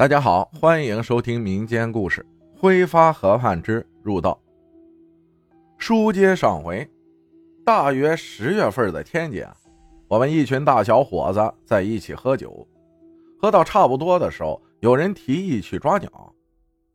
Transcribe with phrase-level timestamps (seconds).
[0.00, 2.24] 大家好，欢迎收听民间故事
[2.58, 4.40] 《挥发河畔之入道》。
[5.76, 6.88] 书接上回，
[7.66, 9.44] 大约十月份的天津，
[10.08, 12.66] 我们一群大小伙子在一起喝酒，
[13.38, 16.34] 喝到差不多的时候，有人提议去抓鸟。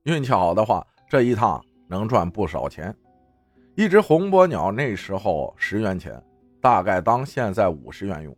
[0.06, 2.92] 运气好的话，这一趟能赚不少钱。
[3.76, 6.20] 一只红波鸟那时候十元钱，
[6.60, 8.36] 大概当现在五十元用。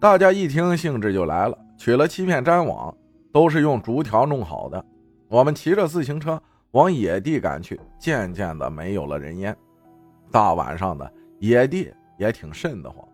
[0.00, 2.92] 大家一听，兴致就来了，取了七片粘网。
[3.32, 4.84] 都是用竹条弄好的。
[5.28, 6.40] 我们骑着自行车
[6.72, 9.56] 往野地赶去，渐渐的没有了人烟。
[10.30, 13.06] 大晚上的野地也挺瘆得慌。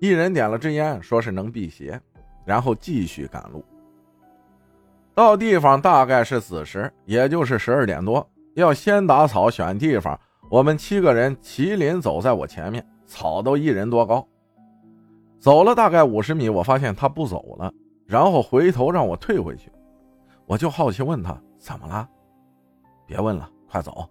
[0.00, 2.00] 一人点了支烟，说是能辟邪，
[2.44, 3.64] 然后继续赶路。
[5.14, 10.18] 到地方大概是子时，也就是十二点多，要先打草选地方。
[10.50, 14.26] 我们七个人麒麟走在我前面，草都一人多高。
[15.38, 17.72] 走了大概五十米，我发现他不走了。
[18.10, 19.70] 然后回头让我退回去，
[20.44, 22.08] 我就好奇问他怎么了？
[23.06, 24.04] 别问了，快走。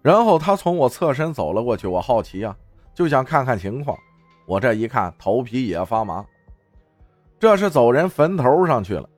[0.00, 2.56] 然后他从我侧身走了过去，我好奇呀，
[2.94, 3.98] 就想看看情况。
[4.46, 6.24] 我这一看，头皮也发麻。
[7.36, 9.08] 这是走人坟头上去了，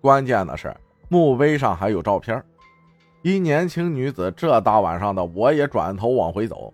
[0.00, 0.74] 关键的是
[1.10, 2.42] 墓碑上还有照片，
[3.20, 4.32] 一年轻女子。
[4.34, 6.72] 这大晚上的，我也转头往回走，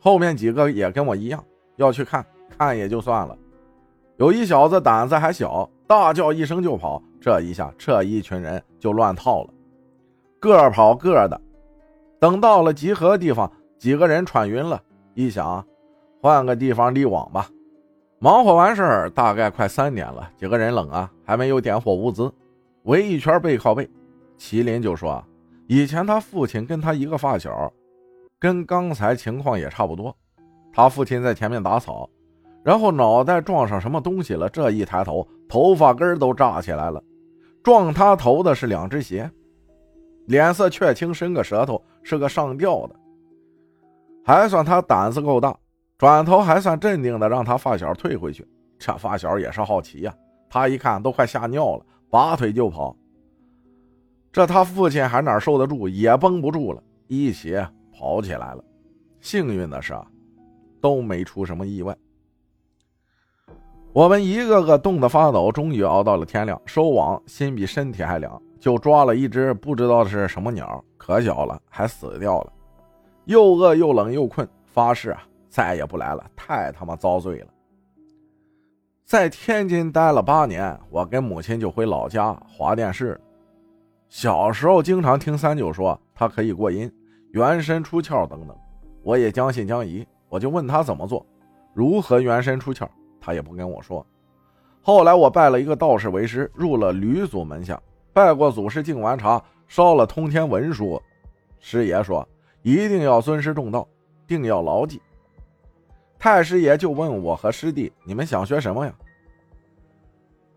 [0.00, 1.44] 后面几个也跟我一样
[1.76, 2.26] 要去看
[2.58, 3.38] 看也就算了，
[4.16, 5.70] 有一小子胆子还小。
[5.92, 9.50] 大叫一声就跑，这一下这一群人就乱套了，
[10.40, 11.38] 各跑各的。
[12.18, 14.80] 等到了集合地方，几个人喘匀了，
[15.12, 15.62] 一想，
[16.22, 17.46] 换个地方立网吧。
[18.20, 22.32] 忙活完事儿，大概快三点了，几个人冷啊，还没有点火物资，
[22.84, 23.86] 围一圈背靠背。
[24.38, 25.22] 麒麟就说
[25.68, 27.70] ：“以前他父亲跟他一个发小，
[28.38, 30.16] 跟刚才情况也差不多。
[30.72, 32.08] 他父亲在前面打草。”
[32.64, 37.04] 然后脑袋撞上什么东西了，这一抬头，头发根都炸起来了。
[37.62, 39.30] 撞他头的是两只鞋，
[40.24, 42.96] 脸色却青，伸个舌头，是个上吊的。
[44.24, 45.54] 还算他胆子够大，
[45.98, 48.48] 转头还算镇定的，让他发小退回去。
[48.78, 50.14] 这发小也是好奇呀，
[50.48, 52.96] 他一看都快吓尿了，拔腿就跑。
[54.32, 57.62] 这他父亲还哪受得住，也绷不住了，一起
[57.92, 58.64] 跑起来了。
[59.20, 60.06] 幸运的是啊，
[60.80, 61.94] 都没出什么意外。
[63.94, 66.58] 我们一个个冻得发抖，终于熬到了天亮。
[66.64, 72.52] 收网，心比身体还凉，就抓了一只不知道是什么鸟，可小了，还死掉了。
[73.26, 77.48] 又饿又冷又困，发誓啊，再也不来了，太他妈遭罪了。
[79.04, 83.20] 在天津待了八年，我跟母亲就回老家华电市。
[84.08, 86.90] 小时候经常听三舅说，他可以过阴、
[87.32, 88.56] 元神出窍等等，
[89.02, 90.06] 我也将信将疑。
[90.30, 91.26] 我就问他怎么做，
[91.74, 92.88] 如何元神出窍。
[93.22, 94.04] 他也不跟我说。
[94.82, 97.80] 后来我拜了一个道士为师，入了吕祖门下，
[98.12, 101.00] 拜过祖师，敬完茶，烧了通天文书。
[101.60, 102.28] 师爷说
[102.62, 103.86] 一定要尊师重道，
[104.26, 105.00] 定要牢记。
[106.18, 108.92] 太师爷就问我和师弟：“你们想学什么呀？”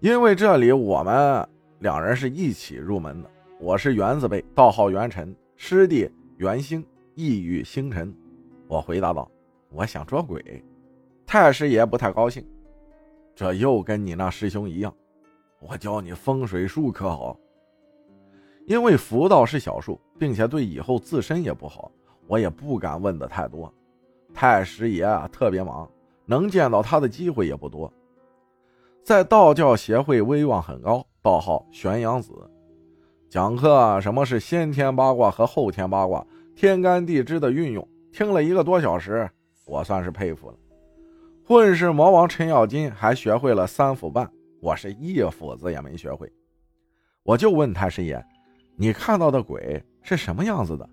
[0.02, 1.48] 因为这里我们
[1.80, 8.14] 两人是一起入门的，我是元字辈，道号元辰，师弟元星，意欲星辰。
[8.68, 9.30] 我回答道
[9.70, 10.64] ：“我想捉鬼。”
[11.28, 12.46] 太师爷不太高兴。
[13.36, 14.94] 这又跟你那师兄一样，
[15.60, 17.38] 我教你风水术可好？
[18.66, 21.92] 因为福道是小数，并且对以后自身也不好，
[22.28, 23.72] 我也不敢问的太多。
[24.34, 25.90] 太师爷啊，特别忙，
[26.26, 27.92] 能见到他的机会也不多。
[29.04, 32.32] 在道教协会威望很高，道号玄阳子，
[33.30, 36.26] 讲课啊什么是先天八卦和后天八卦、
[36.56, 39.30] 天干地支的运用，听了一个多小时，
[39.68, 40.56] 我算是佩服了。
[41.48, 44.28] 混世魔王程咬金还学会了三斧半，
[44.60, 46.28] 我是一斧子也没学会。
[47.22, 48.20] 我就问太师爷
[48.76, 50.90] ：“你看到的鬼是什么样子的？”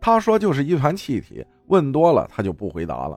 [0.00, 3.16] 他说：“就是一团气体。”问多了他就不回答了，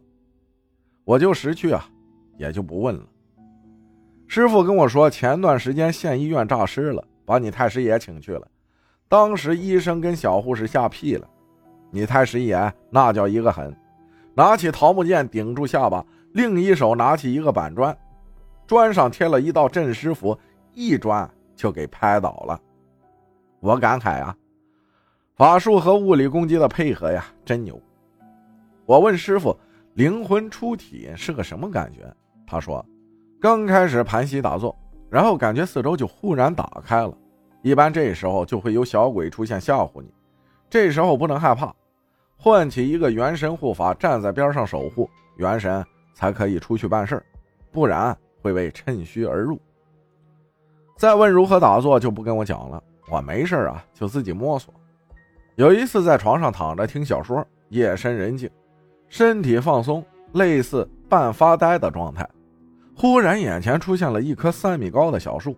[1.06, 1.90] 我就识趣啊，
[2.38, 3.04] 也就不问了。
[4.28, 8.48] 师傅跟我说，前段时间县医院诈尸了，把你太师爷请去了。
[9.10, 11.28] 当时医生跟小护士吓屁了，
[11.90, 13.76] 你太师爷那叫一个狠，
[14.36, 16.06] 拿起桃木剑顶住下巴。
[16.34, 17.96] 另一手拿起一个板砖，
[18.66, 20.38] 砖上贴了一道镇尸符，
[20.74, 22.60] 一砖就给拍倒了。
[23.60, 24.36] 我感慨啊，
[25.36, 27.80] 法术和物理攻击的配合呀，真牛！
[28.88, 29.56] 我问师傅，
[29.94, 32.12] 灵魂出体是个什么感觉？
[32.48, 32.84] 他说，
[33.40, 34.76] 刚开始盘膝打坐，
[35.12, 37.16] 然后感觉四周就忽然打开了，
[37.62, 40.12] 一般这时候就会有小鬼出现吓唬你，
[40.68, 41.72] 这时候不能害怕，
[42.38, 45.08] 唤起一个元神护法站在边上守护
[45.38, 45.86] 元神。
[46.14, 47.22] 才可以出去办事
[47.72, 49.60] 不然会被趁虚而入。
[50.96, 52.82] 再问如何打坐，就不跟我讲了。
[53.12, 54.74] 我没事啊，就自己摸索。
[55.56, 58.50] 有一次在床上躺着听小说，夜深人静，
[59.10, 62.28] 身体放松，类似半发呆的状态。
[62.96, 65.56] 忽然眼前出现了一棵三米高的小树，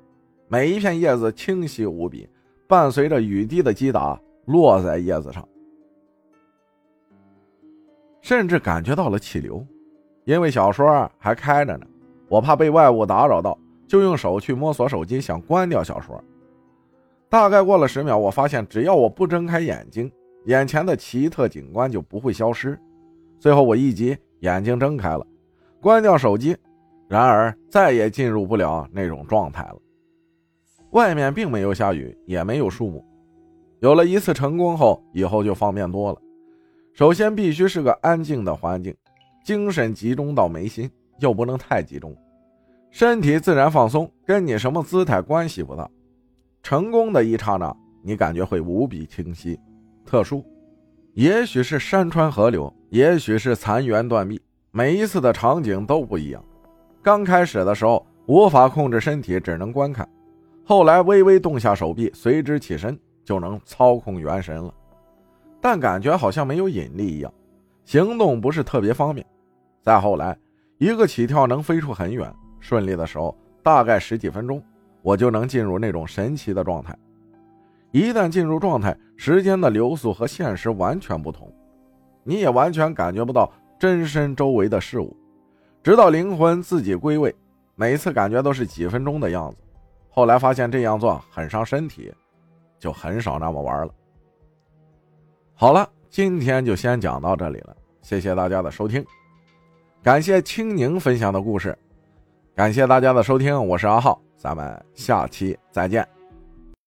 [0.48, 2.28] 每一片叶子清晰无比，
[2.68, 5.48] 伴随着雨滴的击打落在叶子上，
[8.22, 9.66] 甚至感觉到了气流。
[10.26, 11.86] 因为小说还开着呢，
[12.28, 13.58] 我怕被外物打扰到，
[13.88, 16.22] 就用手去摸索手机，想关掉小说。
[17.30, 20.12] 大概过了十秒，我发现只要我不睁开眼睛，
[20.46, 22.80] 眼前的奇特景观就不会消失。
[23.40, 25.26] 最后我一急，眼睛睁开了，
[25.80, 26.58] 关掉手机，
[27.08, 29.78] 然而再也进入不了那种状态了。
[30.92, 33.06] 外面并没有下雨，也没有树木。
[33.80, 36.20] 有了一次成功后，以后就方便多了。
[36.94, 38.96] 首先必须是个安静的环境。
[39.46, 40.90] 精神集中到眉心，
[41.20, 42.18] 又不能太集中，
[42.90, 45.88] 身体自然放松，跟你什么姿态关系不大。
[46.64, 47.72] 成功的一刹那，
[48.02, 49.60] 你感觉会无比清晰、
[50.04, 50.44] 特殊。
[51.14, 56.44] 也许是山川河流，也许是残垣断壁，每一次的场景都不一样。
[57.04, 60.04] 刚开始的时候无法控制身体，只能观看；
[60.66, 64.74] 后来微微动下手臂，随之起身，就能操控元神了。
[65.62, 67.32] 但感觉好像没有引力一样，
[67.84, 69.24] 行动不是特别方便。
[69.86, 70.36] 再后来，
[70.80, 74.60] 一个起跳能飞出很远，顺利的时候大概十几分钟，
[75.04, 76.98] 我就能进入那种神奇的状态。
[77.92, 81.54] 一旦进入状态，时间的流速和现实完全不同，
[82.24, 83.48] 你也完全感觉不到
[83.78, 85.16] 真身周围的事物，
[85.84, 87.34] 直到灵魂自己归位，
[87.76, 89.58] 每次感觉都是几分钟的样子。
[90.10, 92.12] 后来发现这样做很伤身体，
[92.80, 93.94] 就很少那么玩了。
[95.54, 99.06] 好了，今天就先讲到这里了，谢谢大家的收听。
[100.06, 101.76] 感谢青宁分享的故事，
[102.54, 106.08] 感谢大家的收听，我是阿浩，咱们下期再见。